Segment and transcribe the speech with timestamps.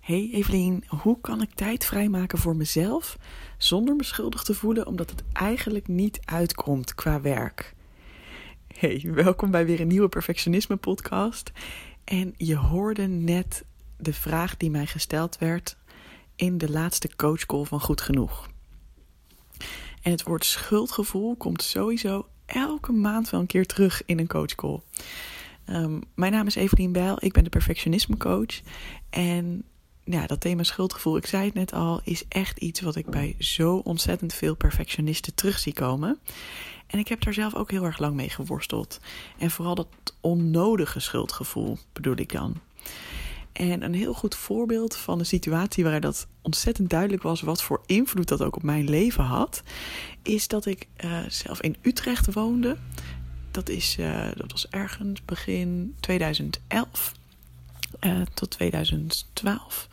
[0.00, 3.18] Hey Evelien, hoe kan ik tijd vrijmaken voor mezelf
[3.58, 7.74] zonder me schuldig te voelen omdat het eigenlijk niet uitkomt qua werk?
[8.66, 11.52] Hey, welkom bij weer een nieuwe Perfectionisme podcast.
[12.04, 13.64] En je hoorde net
[13.96, 15.76] de vraag die mij gesteld werd
[16.36, 18.48] in de laatste coachcall van Goed Genoeg.
[20.02, 24.80] En het woord schuldgevoel komt sowieso elke maand wel een keer terug in een coachcall.
[25.66, 28.60] Um, mijn naam is Evelien Bijl, ik ben de perfectionisme coach.
[29.10, 29.64] En
[30.12, 33.34] ja, dat thema schuldgevoel, ik zei het net al, is echt iets wat ik bij
[33.38, 36.18] zo ontzettend veel perfectionisten terug zie komen.
[36.86, 39.00] En ik heb daar zelf ook heel erg lang mee geworsteld.
[39.38, 39.88] En vooral dat
[40.20, 42.60] onnodige schuldgevoel bedoel ik dan.
[43.52, 47.82] En een heel goed voorbeeld van een situatie waarin dat ontzettend duidelijk was wat voor
[47.86, 49.62] invloed dat ook op mijn leven had,
[50.22, 52.76] is dat ik uh, zelf in Utrecht woonde.
[53.50, 57.12] Dat, is, uh, dat was ergens begin 2011
[58.00, 59.88] uh, tot 2012.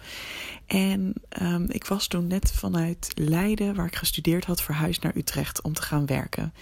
[0.66, 5.62] En um, ik was toen net vanuit Leiden, waar ik gestudeerd had, verhuisd naar Utrecht
[5.62, 6.54] om te gaan werken.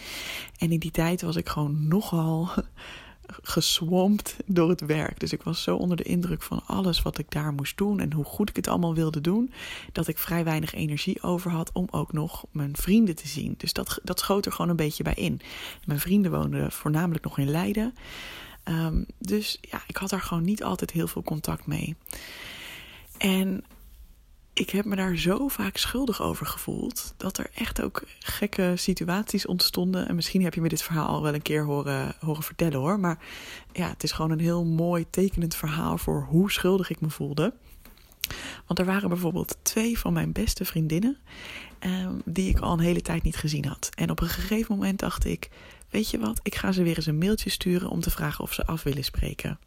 [0.57, 2.49] En in die tijd was ik gewoon nogal
[3.41, 5.19] geswompt door het werk.
[5.19, 8.13] Dus ik was zo onder de indruk van alles wat ik daar moest doen en
[8.13, 9.53] hoe goed ik het allemaal wilde doen,
[9.91, 13.53] dat ik vrij weinig energie over had om ook nog mijn vrienden te zien.
[13.57, 15.41] Dus dat, dat schoot er gewoon een beetje bij in.
[15.85, 17.93] Mijn vrienden woonden voornamelijk nog in Leiden.
[18.69, 21.95] Um, dus ja, ik had daar gewoon niet altijd heel veel contact mee.
[23.17, 23.63] En
[24.53, 27.13] ik heb me daar zo vaak schuldig over gevoeld.
[27.17, 30.07] Dat er echt ook gekke situaties ontstonden.
[30.07, 32.99] En misschien heb je me dit verhaal al wel een keer horen, horen vertellen hoor.
[32.99, 33.19] Maar
[33.71, 37.53] ja, het is gewoon een heel mooi tekenend verhaal voor hoe schuldig ik me voelde.
[38.65, 41.17] Want er waren bijvoorbeeld twee van mijn beste vriendinnen.
[41.79, 43.89] Eh, die ik al een hele tijd niet gezien had.
[43.95, 45.49] En op een gegeven moment dacht ik:
[45.95, 48.53] Weet je wat, ik ga ze weer eens een mailtje sturen om te vragen of
[48.53, 49.59] ze af willen spreken.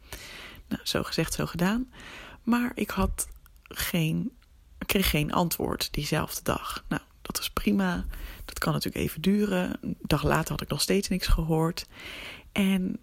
[0.67, 1.91] Nou, zo gezegd, zo gedaan.
[2.43, 3.27] Maar ik had
[3.63, 4.31] geen
[4.85, 6.83] kreeg geen antwoord diezelfde dag.
[6.87, 8.05] Nou, dat was prima.
[8.45, 9.77] Dat kan natuurlijk even duren.
[9.81, 11.87] Een dag later had ik nog steeds niks gehoord.
[12.51, 12.99] En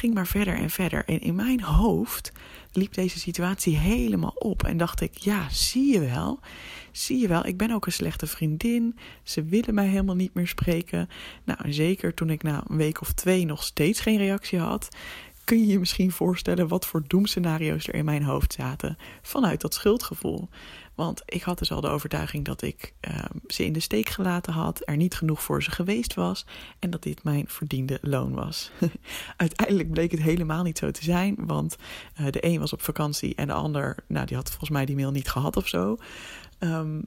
[0.00, 1.04] ging maar verder en verder.
[1.04, 2.32] En in mijn hoofd
[2.72, 4.64] liep deze situatie helemaal op.
[4.64, 6.40] En dacht ik, ja, zie je wel.
[6.92, 8.98] Zie je wel, ik ben ook een slechte vriendin.
[9.22, 11.08] Ze willen mij helemaal niet meer spreken.
[11.44, 14.88] Nou, en zeker toen ik na een week of twee nog steeds geen reactie had,
[15.44, 19.74] kun je je misschien voorstellen wat voor doemscenario's er in mijn hoofd zaten vanuit dat
[19.74, 20.48] schuldgevoel.
[21.00, 24.52] Want ik had dus al de overtuiging dat ik uh, ze in de steek gelaten
[24.52, 26.46] had, er niet genoeg voor ze geweest was
[26.78, 28.70] en dat dit mijn verdiende loon was.
[29.36, 31.76] Uiteindelijk bleek het helemaal niet zo te zijn, want
[32.20, 34.96] uh, de een was op vakantie en de ander, nou, die had volgens mij die
[34.96, 35.96] mail niet gehad of zo.
[36.58, 37.06] Um,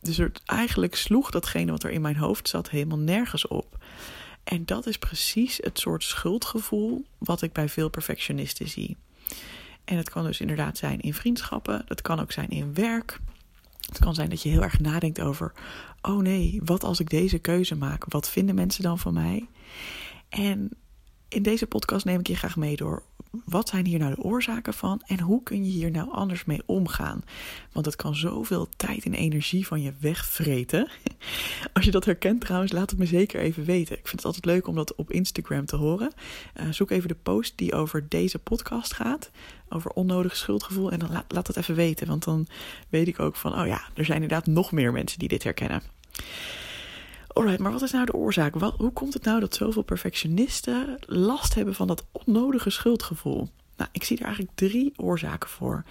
[0.00, 3.84] dus eigenlijk sloeg datgene wat er in mijn hoofd zat helemaal nergens op.
[4.44, 8.96] En dat is precies het soort schuldgevoel wat ik bij veel perfectionisten zie.
[9.84, 13.20] En het kan dus inderdaad zijn in vriendschappen, dat kan ook zijn in werk.
[13.94, 15.52] Het kan zijn dat je heel erg nadenkt over:
[16.02, 18.04] oh nee, wat als ik deze keuze maak?
[18.08, 19.48] Wat vinden mensen dan van mij?
[20.28, 20.70] En
[21.34, 23.02] in deze podcast neem ik je graag mee door
[23.44, 26.62] wat zijn hier nou de oorzaken van en hoe kun je hier nou anders mee
[26.66, 27.22] omgaan?
[27.72, 30.88] Want het kan zoveel tijd en energie van je wegvreten.
[31.72, 33.98] Als je dat herkent trouwens, laat het me zeker even weten.
[33.98, 36.12] Ik vind het altijd leuk om dat op Instagram te horen.
[36.60, 39.30] Uh, zoek even de post die over deze podcast gaat,
[39.68, 42.06] over onnodig schuldgevoel en dan laat, laat het even weten.
[42.06, 42.46] Want dan
[42.88, 45.82] weet ik ook van, oh ja, er zijn inderdaad nog meer mensen die dit herkennen.
[47.34, 48.54] Alright, maar wat is nou de oorzaak?
[48.54, 53.48] Wat, hoe komt het nou dat zoveel perfectionisten last hebben van dat onnodige schuldgevoel?
[53.76, 55.84] Nou, ik zie er eigenlijk drie oorzaken voor.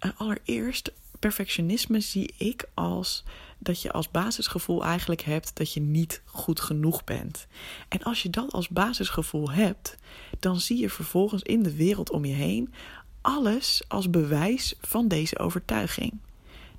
[0.00, 3.24] Uh, allereerst, perfectionisme zie ik als
[3.58, 7.46] dat je als basisgevoel eigenlijk hebt dat je niet goed genoeg bent.
[7.88, 9.96] En als je dat als basisgevoel hebt,
[10.38, 12.74] dan zie je vervolgens in de wereld om je heen
[13.20, 16.12] alles als bewijs van deze overtuiging.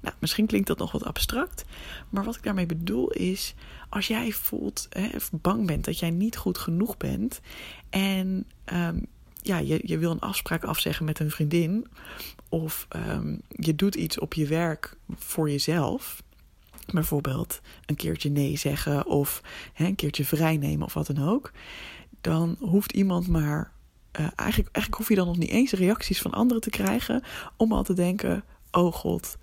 [0.04, 1.66] Nou, misschien klinkt dat nog wat abstract,
[2.10, 3.54] maar wat ik daarmee bedoel is,
[3.90, 7.42] als jij voelt, hè, bang bent dat jij niet goed genoeg bent
[7.90, 9.06] en um,
[9.42, 11.88] ja, je, je wil een afspraak afzeggen met een vriendin,
[12.50, 16.24] of um, je doet iets op je werk voor jezelf,
[16.94, 19.42] bijvoorbeeld een keertje nee zeggen of
[19.74, 21.52] hè, een keertje vrij nemen of wat dan ook,
[22.22, 23.72] dan hoeft iemand maar.
[24.20, 27.24] Uh, eigenlijk, eigenlijk hoef je dan nog niet eens reacties van anderen te krijgen
[27.58, 29.38] om al te denken: oh god,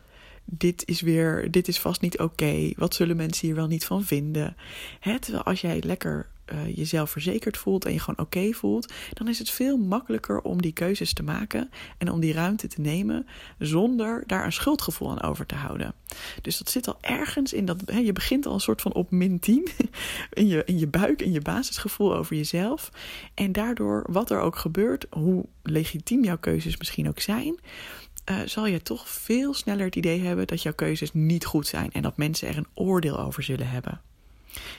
[0.45, 2.71] dit is weer, dit is vast niet oké.
[2.77, 4.57] Wat zullen mensen hier wel niet van vinden?
[5.01, 9.29] Hè, terwijl als jij lekker uh, jezelf verzekerd voelt en je gewoon oké voelt, dan
[9.29, 13.27] is het veel makkelijker om die keuzes te maken en om die ruimte te nemen
[13.59, 15.95] zonder daar een schuldgevoel aan over te houden.
[16.43, 19.11] Dus dat zit al ergens in dat hè, je begint al een soort van op
[19.11, 19.69] min 10
[20.31, 22.91] in je, in je buik, in je basisgevoel over jezelf.
[23.35, 27.59] En daardoor, wat er ook gebeurt, hoe legitiem jouw keuzes misschien ook zijn,
[28.31, 31.93] uh, zal je toch veel sneller het idee hebben dat jouw keuzes niet goed zijn
[31.93, 34.01] en dat mensen er een oordeel over zullen hebben.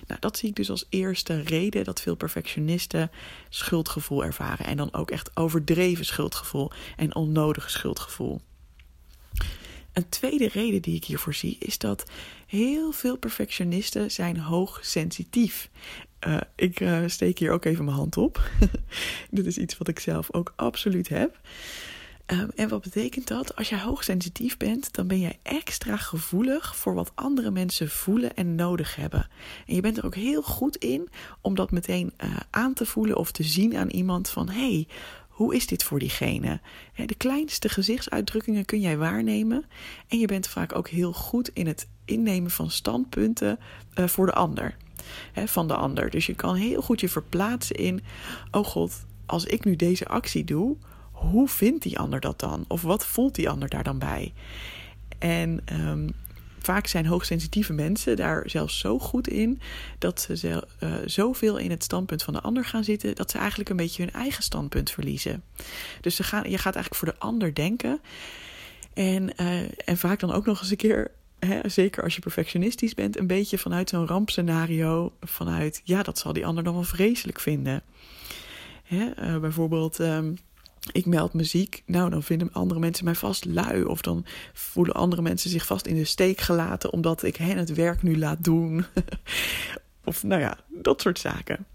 [0.07, 3.12] Nou, dat zie ik dus als eerste reden dat veel perfectionisten
[3.50, 4.65] schuldgevoel ervaren.
[4.65, 8.42] En dan ook echt overdreven schuldgevoel en onnodig schuldgevoel.
[9.94, 12.12] Een tweede reden die ik hiervoor zie is dat
[12.47, 15.69] heel veel perfectionisten zijn hoogsensitief.
[16.27, 18.50] Uh, ik uh, steek hier ook even mijn hand op.
[19.30, 21.39] Dit is iets wat ik zelf ook absoluut heb.
[22.31, 23.56] Um, en wat betekent dat?
[23.56, 28.56] Als jij hoogsensitief bent, dan ben jij extra gevoelig voor wat andere mensen voelen en
[28.56, 29.28] nodig hebben.
[29.68, 31.10] En je bent er ook heel goed in
[31.42, 34.88] om dat meteen uh, aan te voelen of te zien aan iemand van hey,
[35.28, 36.60] hoe is dit voor diegene?
[37.06, 39.66] De kleinste gezichtsuitdrukkingen kun jij waarnemen.
[40.07, 43.60] En je bent vaak ook heel goed in het innemen van standpunten
[43.95, 44.75] uh, voor de ander.
[45.33, 46.10] van de ander.
[46.10, 48.01] Dus je kan heel goed je verplaatsen in:
[48.51, 50.78] oh god, als ik nu deze actie doe,
[51.21, 52.65] hoe vindt die ander dat dan?
[52.68, 54.33] Of wat voelt die ander daar dan bij?
[55.19, 56.09] En um,
[56.59, 59.62] vaak zijn hoogsensitieve mensen daar zelfs zo goed in
[59.97, 63.69] dat ze uh, zoveel in het standpunt van de ander gaan zitten dat ze eigenlijk
[63.69, 65.44] een beetje hun eigen standpunt verliezen.
[66.01, 68.01] Dus ze gaan, je gaat eigenlijk voor de ander denken.
[68.94, 71.12] En, uh, en vaak dan ook nog eens een keer
[71.65, 75.13] zeker als je perfectionistisch bent, een beetje vanuit zo'n rampscenario.
[75.21, 77.83] Vanuit, ja, dat zal die ander dan wel vreselijk vinden.
[78.89, 80.38] Uh, bijvoorbeeld, um,
[80.92, 81.83] ik meld muziek.
[81.86, 83.83] Nou, dan vinden andere mensen mij vast lui.
[83.83, 87.74] Of dan voelen andere mensen zich vast in de steek gelaten omdat ik hen het
[87.74, 88.86] werk nu laat doen.
[90.06, 91.66] of nou ja, dat soort zaken.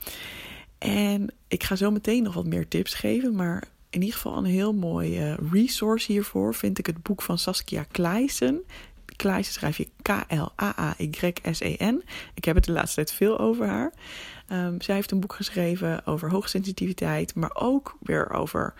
[0.78, 3.34] En ik ga zo meteen nog wat meer tips geven.
[3.34, 7.38] Maar in ieder geval een heel mooi uh, resource hiervoor vind ik het boek van
[7.38, 8.62] Saskia Kleisen.
[9.16, 12.02] Kleisen schrijf je K-L-A-A-Y-S-E-N.
[12.34, 13.92] Ik heb het de laatste tijd veel over haar.
[14.52, 18.74] Um, zij heeft een boek geschreven over hoogsensitiviteit, maar ook weer over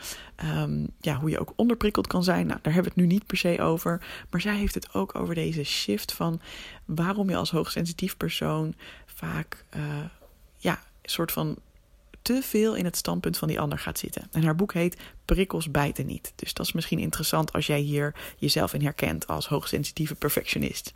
[0.44, 2.46] um, ja, hoe je ook onderprikkeld kan zijn.
[2.46, 4.06] Nou, daar hebben we het nu niet per se over.
[4.30, 6.40] Maar zij heeft het ook over deze shift van
[6.84, 8.74] waarom je als hoogsensitief persoon
[9.06, 9.82] vaak uh,
[10.56, 10.72] ja,
[11.02, 11.56] een soort van
[12.22, 14.28] te veel in het standpunt van die ander gaat zitten.
[14.32, 16.32] En haar boek heet Prikkels bijten niet.
[16.36, 20.94] Dus dat is misschien interessant als jij hier jezelf in herkent als hoogsensitieve perfectionist.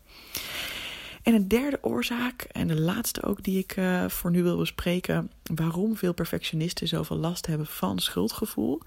[1.31, 5.31] En een derde oorzaak, en de laatste ook die ik uh, voor nu wil bespreken,
[5.55, 8.81] waarom veel perfectionisten zoveel last hebben van schuldgevoel,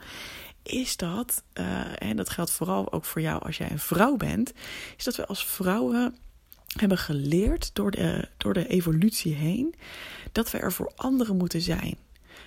[0.63, 4.53] is dat, uh, en dat geldt vooral ook voor jou als jij een vrouw bent,
[4.97, 6.15] is dat we als vrouwen
[6.77, 9.75] hebben geleerd door de, door de evolutie heen
[10.31, 11.97] dat we er voor anderen moeten zijn.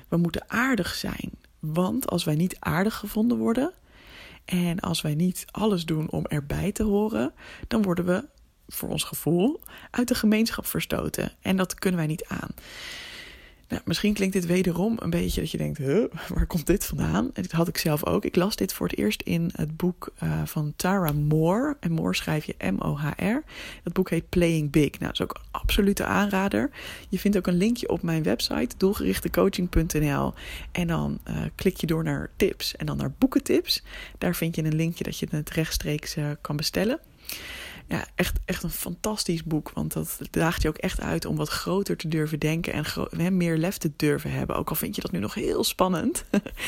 [0.08, 1.30] We moeten aardig zijn.
[1.58, 3.72] Want als wij niet aardig gevonden worden
[4.44, 7.32] en als wij niet alles doen om erbij te horen,
[7.68, 8.24] dan worden we
[8.68, 9.60] voor ons gevoel
[9.90, 11.32] uit de gemeenschap verstoten.
[11.40, 12.50] En dat kunnen wij niet aan.
[13.68, 15.78] Nou, misschien klinkt dit wederom een beetje dat je denkt:
[16.28, 17.30] waar komt dit vandaan?
[17.32, 18.24] En dit had ik zelf ook.
[18.24, 21.76] Ik las dit voor het eerst in het boek uh, van Tara Moore.
[21.80, 23.44] En Moore schrijf je M-O-H-R.
[23.82, 24.90] Dat boek heet Playing Big.
[24.90, 26.70] Nou, dat is ook een absolute aanrader.
[27.08, 30.34] Je vindt ook een linkje op mijn website, doelgerichtecoaching.nl.
[30.72, 33.82] En dan uh, klik je door naar tips en dan naar boekentips.
[34.18, 37.00] Daar vind je een linkje dat je het rechtstreeks uh, kan bestellen
[37.88, 39.70] ja, echt, echt een fantastisch boek.
[39.74, 43.56] Want dat daagt je ook echt uit om wat groter te durven denken en meer
[43.56, 44.56] lef te durven hebben.
[44.56, 46.24] Ook al vind je dat nu nog heel spannend.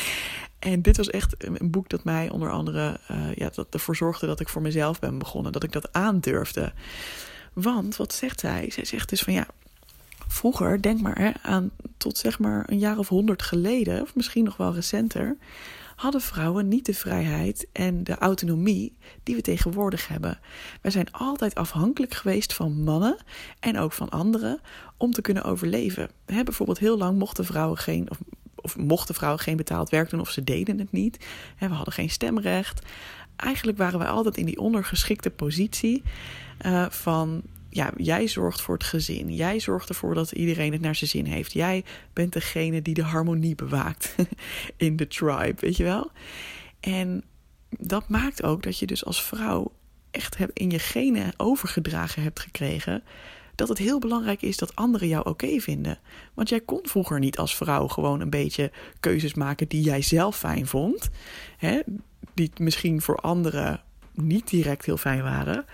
[0.59, 4.27] en dit was echt een boek dat mij onder andere uh, ja, dat ervoor zorgde
[4.27, 5.51] dat ik voor mezelf ben begonnen.
[5.51, 6.73] Dat ik dat aandurfde.
[7.53, 8.69] Want wat zegt zij?
[8.69, 9.47] Zij zegt dus van ja,
[10.27, 14.43] vroeger, denk maar hè, aan tot zeg maar een jaar of honderd geleden, of misschien
[14.43, 15.37] nog wel recenter
[15.99, 20.39] hadden vrouwen niet de vrijheid en de autonomie die we tegenwoordig hebben.
[20.81, 23.17] Wij zijn altijd afhankelijk geweest van mannen
[23.59, 24.59] en ook van anderen
[24.97, 26.09] om te kunnen overleven.
[26.25, 28.07] Bijvoorbeeld heel lang mochten vrouwen geen,
[28.55, 31.25] of, mochten vrouwen geen betaald werk doen of ze deden het niet.
[31.59, 32.85] we hadden geen stemrecht.
[33.35, 36.03] Eigenlijk waren wij altijd in die ondergeschikte positie
[36.65, 39.33] uh, van ja, jij zorgt voor het gezin.
[39.33, 41.53] Jij zorgt ervoor dat iedereen het naar zijn zin heeft.
[41.53, 41.83] Jij
[42.13, 44.15] bent degene die de harmonie bewaakt
[44.77, 46.11] in de tribe, weet je wel?
[46.79, 47.23] En
[47.69, 49.71] dat maakt ook dat je dus als vrouw
[50.11, 53.03] echt in je genen overgedragen hebt gekregen
[53.59, 55.99] dat het heel belangrijk is dat anderen jou oké vinden.
[56.33, 60.37] Want jij kon vroeger niet als vrouw gewoon een beetje keuzes maken die jij zelf
[60.37, 61.09] fijn vond,
[61.57, 61.79] hè?
[62.33, 63.81] die misschien voor anderen
[64.13, 65.65] niet direct heel fijn waren.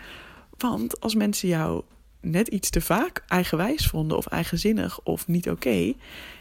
[0.58, 1.84] Want als mensen jou
[2.26, 5.94] net iets te vaak eigenwijs vonden of eigenzinnig of niet oké,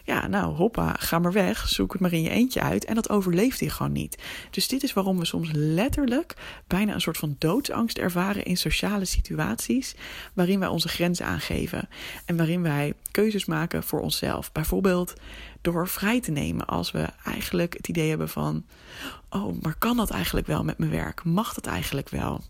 [0.05, 3.11] ja, nou hoppa, ga maar weg, zoek het maar in je eentje uit en dat
[3.11, 4.23] overleeft hij gewoon niet.
[4.51, 6.35] Dus dit is waarom we soms letterlijk
[6.67, 9.95] bijna een soort van doodsangst ervaren in sociale situaties
[10.35, 11.89] waarin wij onze grenzen aangeven
[12.25, 14.53] en waarin wij keuzes maken voor onszelf.
[14.53, 15.15] Bijvoorbeeld
[15.61, 18.65] door vrij te nemen als we eigenlijk het idee hebben van,
[19.31, 21.25] oh, maar kan dat eigenlijk wel met mijn werk?
[21.25, 22.43] Mag dat eigenlijk wel?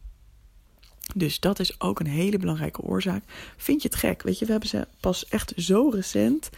[1.15, 3.25] Dus dat is ook een hele belangrijke oorzaak.
[3.57, 4.23] Vind je het gek?
[4.23, 6.51] Weet je, we hebben ze pas echt zo recent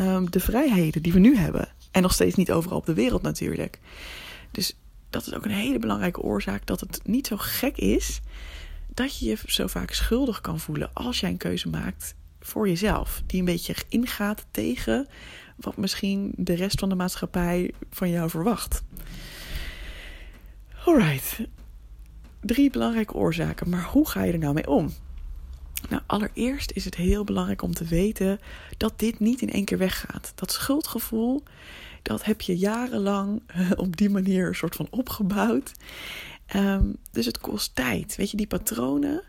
[0.00, 1.68] um, de vrijheden die we nu hebben.
[1.90, 3.78] En nog steeds niet overal op de wereld natuurlijk.
[4.50, 4.76] Dus
[5.10, 8.20] dat is ook een hele belangrijke oorzaak dat het niet zo gek is
[8.94, 13.22] dat je je zo vaak schuldig kan voelen als jij een keuze maakt voor jezelf.
[13.26, 15.08] Die een beetje ingaat tegen
[15.56, 18.82] wat misschien de rest van de maatschappij van jou verwacht.
[20.84, 21.38] Alright,
[22.42, 23.68] drie belangrijke oorzaken.
[23.68, 24.90] Maar hoe ga je er nou mee om?
[25.88, 28.40] Nou, allereerst is het heel belangrijk om te weten
[28.76, 30.32] dat dit niet in één keer weggaat.
[30.34, 31.42] Dat schuldgevoel,
[32.02, 33.42] dat heb je jarenlang
[33.76, 35.72] op die manier een soort van opgebouwd.
[36.56, 38.16] Um, dus het kost tijd.
[38.16, 39.22] Weet je, die patronen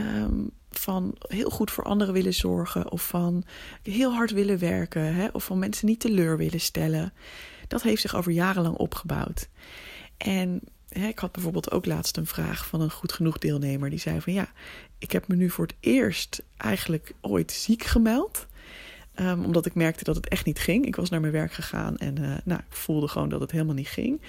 [0.00, 3.44] um, van heel goed voor anderen willen zorgen, of van
[3.82, 7.12] heel hard willen werken, hè, of van mensen niet teleur willen stellen,
[7.68, 9.48] dat heeft zich over jaren lang opgebouwd.
[10.16, 13.90] En ik had bijvoorbeeld ook laatst een vraag van een goed genoeg deelnemer.
[13.90, 14.48] Die zei van ja,
[14.98, 18.46] ik heb me nu voor het eerst eigenlijk ooit ziek gemeld.
[19.20, 20.86] Um, omdat ik merkte dat het echt niet ging.
[20.86, 23.74] Ik was naar mijn werk gegaan en uh, nou, ik voelde gewoon dat het helemaal
[23.74, 24.20] niet ging.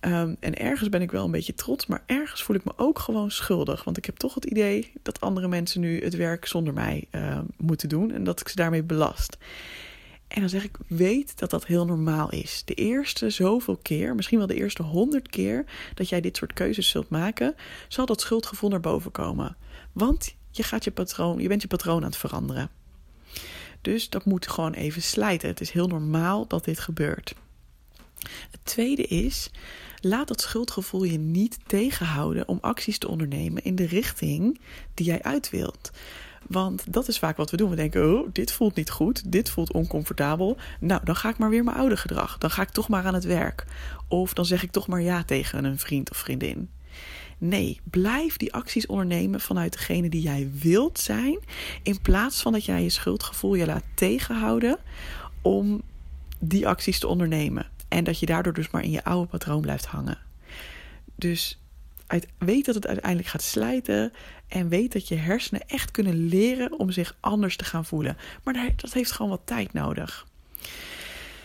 [0.00, 2.98] Um, en ergens ben ik wel een beetje trots, maar ergens voel ik me ook
[2.98, 3.84] gewoon schuldig.
[3.84, 7.38] Want ik heb toch het idee dat andere mensen nu het werk zonder mij uh,
[7.56, 9.36] moeten doen en dat ik ze daarmee belast.
[10.30, 12.62] En dan zeg ik, weet dat dat heel normaal is.
[12.64, 16.88] De eerste zoveel keer, misschien wel de eerste honderd keer dat jij dit soort keuzes
[16.88, 17.54] zult maken,
[17.88, 19.56] zal dat schuldgevoel naar boven komen.
[19.92, 22.70] Want je, gaat je, patroon, je bent je patroon aan het veranderen.
[23.80, 25.48] Dus dat moet gewoon even slijten.
[25.48, 27.34] Het is heel normaal dat dit gebeurt.
[28.50, 29.50] Het tweede is,
[30.00, 34.60] laat dat schuldgevoel je niet tegenhouden om acties te ondernemen in de richting
[34.94, 35.90] die jij uit wilt.
[36.46, 37.70] Want dat is vaak wat we doen.
[37.70, 40.56] We denken, oh, dit voelt niet goed, dit voelt oncomfortabel.
[40.80, 42.38] Nou, dan ga ik maar weer mijn oude gedrag.
[42.38, 43.64] Dan ga ik toch maar aan het werk.
[44.08, 46.68] Of dan zeg ik toch maar ja tegen een vriend of vriendin.
[47.38, 51.38] Nee, blijf die acties ondernemen vanuit degene die jij wilt zijn.
[51.82, 54.78] In plaats van dat jij je schuldgevoel je laat tegenhouden
[55.42, 55.82] om
[56.38, 57.66] die acties te ondernemen.
[57.88, 60.18] En dat je daardoor dus maar in je oude patroon blijft hangen.
[61.14, 61.60] Dus
[62.38, 64.12] weet dat het uiteindelijk gaat slijten.
[64.48, 68.16] En weet dat je hersenen echt kunnen leren om zich anders te gaan voelen.
[68.42, 70.26] Maar dat heeft gewoon wat tijd nodig.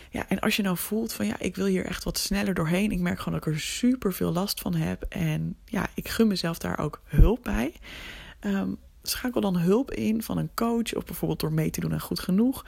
[0.09, 2.91] Ja, en als je nou voelt van ja, ik wil hier echt wat sneller doorheen.
[2.91, 5.05] Ik merk gewoon dat ik er super veel last van heb.
[5.09, 7.73] En ja, ik gun mezelf daar ook hulp bij.
[8.41, 12.01] Um, schakel dan hulp in van een coach of bijvoorbeeld door mee te doen en
[12.01, 12.65] goed genoeg.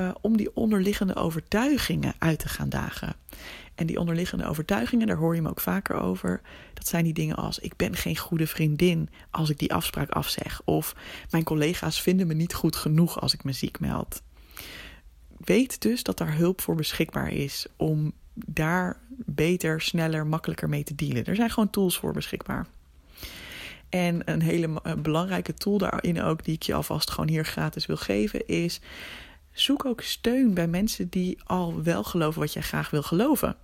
[0.00, 3.14] Uh, om die onderliggende overtuigingen uit te gaan dagen.
[3.74, 6.40] En die onderliggende overtuigingen, daar hoor je me ook vaker over.
[6.74, 10.60] Dat zijn die dingen als: ik ben geen goede vriendin als ik die afspraak afzeg.
[10.64, 10.96] Of
[11.30, 14.22] mijn collega's vinden me niet goed genoeg als ik me ziek meld.
[15.36, 20.94] Weet dus dat daar hulp voor beschikbaar is om daar beter, sneller, makkelijker mee te
[20.94, 21.24] dealen.
[21.24, 22.66] Er zijn gewoon tools voor beschikbaar.
[23.88, 27.96] En een hele belangrijke tool daarin ook, die ik je alvast gewoon hier gratis wil
[27.96, 28.80] geven, is
[29.52, 33.56] zoek ook steun bij mensen die al wel geloven wat jij graag wil geloven.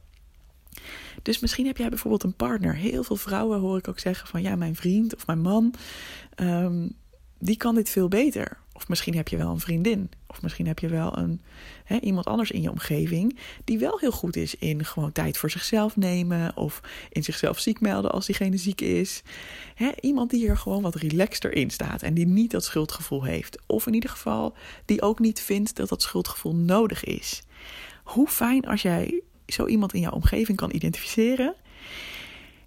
[1.22, 2.74] Dus misschien heb jij bijvoorbeeld een partner.
[2.74, 5.74] Heel veel vrouwen hoor ik ook zeggen van ja, mijn vriend of mijn man,
[6.36, 6.96] um,
[7.38, 8.58] die kan dit veel beter.
[8.78, 10.10] Of misschien heb je wel een vriendin.
[10.26, 11.40] Of misschien heb je wel een,
[11.84, 15.50] hè, iemand anders in je omgeving die wel heel goed is in gewoon tijd voor
[15.50, 16.56] zichzelf nemen.
[16.56, 16.80] Of
[17.10, 19.22] in zichzelf ziek melden als diegene ziek is.
[19.74, 23.58] Hè, iemand die er gewoon wat relaxter in staat en die niet dat schuldgevoel heeft.
[23.66, 24.54] Of in ieder geval
[24.84, 27.42] die ook niet vindt dat dat schuldgevoel nodig is.
[28.04, 31.54] Hoe fijn als jij zo iemand in jouw omgeving kan identificeren.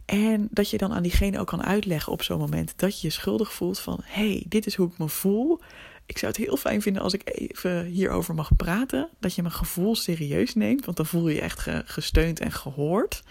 [0.05, 3.13] En dat je dan aan diegene ook kan uitleggen op zo'n moment dat je je
[3.13, 5.59] schuldig voelt van hé, hey, dit is hoe ik me voel.
[6.11, 9.09] Ik zou het heel fijn vinden als ik even hierover mag praten.
[9.19, 13.23] Dat je mijn gevoel serieus neemt, want dan voel je je echt gesteund en gehoord.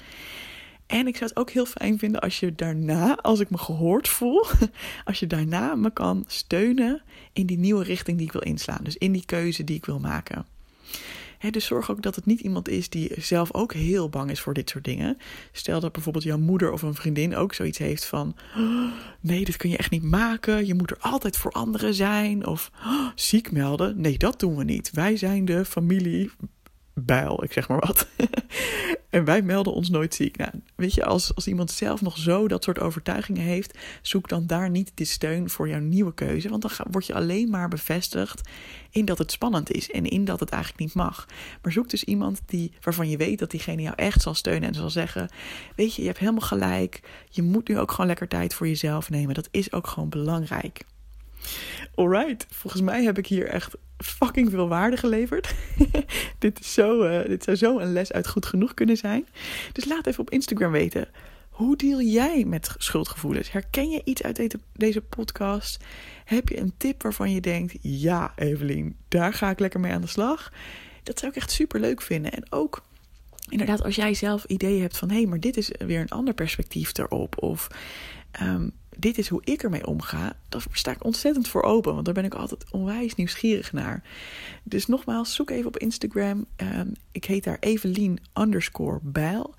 [0.87, 4.08] En ik zou het ook heel fijn vinden als je daarna, als ik me gehoord
[4.08, 4.46] voel,
[5.04, 8.84] als je daarna me kan steunen in die nieuwe richting die ik wil inslaan.
[8.84, 10.46] Dus in die keuze die ik wil maken
[11.50, 14.54] dus zorg ook dat het niet iemand is die zelf ook heel bang is voor
[14.54, 15.18] dit soort dingen.
[15.52, 19.56] Stel dat bijvoorbeeld jouw moeder of een vriendin ook zoiets heeft van: oh, nee, dit
[19.56, 20.66] kun je echt niet maken.
[20.66, 22.47] Je moet er altijd voor anderen zijn.
[22.47, 24.00] Of oh, ziek melden.
[24.00, 24.90] Nee, dat doen we niet.
[24.90, 26.30] Wij zijn de familie
[26.94, 28.06] Bijl, ik zeg maar wat.
[29.11, 30.37] En wij melden ons nooit ziek.
[30.37, 34.47] Nou, weet je, als, als iemand zelf nog zo dat soort overtuigingen heeft, zoek dan
[34.47, 36.49] daar niet de steun voor jouw nieuwe keuze.
[36.49, 38.49] Want dan word je alleen maar bevestigd
[38.90, 41.26] in dat het spannend is en in dat het eigenlijk niet mag.
[41.62, 44.75] Maar zoek dus iemand die, waarvan je weet dat diegene jou echt zal steunen en
[44.75, 45.31] zal zeggen:
[45.76, 47.00] Weet je, je hebt helemaal gelijk.
[47.31, 49.35] Je moet nu ook gewoon lekker tijd voor jezelf nemen.
[49.35, 50.81] Dat is ook gewoon belangrijk.
[51.95, 55.54] Alright, volgens mij heb ik hier echt fucking veel waarde geleverd.
[56.38, 59.26] dit, is zo, uh, dit zou zo een les uit goed genoeg kunnen zijn.
[59.73, 61.09] Dus laat even op Instagram weten.
[61.50, 63.52] Hoe deal jij met schuldgevoelens?
[63.52, 65.85] Herken je iets uit deze, podcast?
[66.25, 70.00] Heb je een tip waarvan je denkt: ja, Evelien, daar ga ik lekker mee aan
[70.00, 70.52] de slag?
[71.02, 72.33] Dat zou ik echt super leuk vinden.
[72.33, 72.83] En ook
[73.49, 76.35] inderdaad, als jij zelf ideeën hebt van hé, hey, maar dit is weer een ander
[76.35, 77.42] perspectief erop.
[77.42, 77.69] Of
[78.42, 81.92] um, dit is hoe ik ermee omga, daar sta ik ontzettend voor open.
[81.92, 84.02] Want daar ben ik altijd onwijs nieuwsgierig naar.
[84.62, 86.47] Dus nogmaals, zoek even op Instagram.
[86.57, 89.54] Ehm, ik heet daar Evelien underscore Bijl.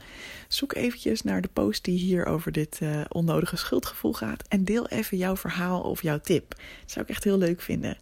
[0.47, 4.47] Zoek eventjes naar de post die hier over dit uh, onnodige schuldgevoel gaat.
[4.47, 6.49] En deel even jouw verhaal of jouw tip.
[6.49, 7.97] Dat zou ik echt heel leuk vinden.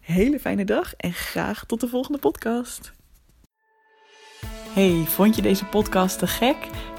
[0.00, 2.92] Hele fijne dag en graag tot de volgende podcast.
[4.72, 6.56] Hey, vond je deze podcast te gek?